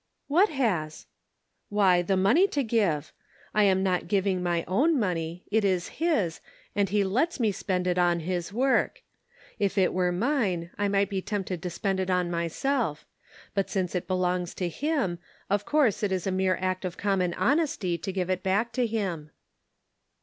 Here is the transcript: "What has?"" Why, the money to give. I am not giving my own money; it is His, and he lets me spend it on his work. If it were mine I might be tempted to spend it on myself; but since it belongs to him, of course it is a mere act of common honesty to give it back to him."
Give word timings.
"What 0.27 0.49
has?"" 0.49 1.05
Why, 1.69 2.01
the 2.01 2.17
money 2.17 2.47
to 2.47 2.63
give. 2.63 3.13
I 3.53 3.65
am 3.65 3.83
not 3.83 4.07
giving 4.07 4.41
my 4.41 4.63
own 4.67 4.99
money; 4.99 5.43
it 5.51 5.63
is 5.63 5.89
His, 5.99 6.41
and 6.75 6.89
he 6.89 7.03
lets 7.03 7.39
me 7.39 7.51
spend 7.51 7.85
it 7.85 7.99
on 7.99 8.21
his 8.21 8.51
work. 8.51 9.03
If 9.59 9.77
it 9.77 9.93
were 9.93 10.11
mine 10.11 10.71
I 10.75 10.87
might 10.87 11.11
be 11.11 11.21
tempted 11.21 11.61
to 11.61 11.69
spend 11.69 11.99
it 11.99 12.09
on 12.09 12.31
myself; 12.31 13.05
but 13.53 13.69
since 13.69 13.93
it 13.93 14.07
belongs 14.07 14.55
to 14.55 14.69
him, 14.69 15.19
of 15.51 15.65
course 15.67 16.01
it 16.01 16.11
is 16.11 16.25
a 16.25 16.31
mere 16.31 16.57
act 16.59 16.83
of 16.83 16.97
common 16.97 17.35
honesty 17.35 17.95
to 17.99 18.11
give 18.11 18.31
it 18.31 18.41
back 18.41 18.71
to 18.71 18.87
him." 18.87 19.29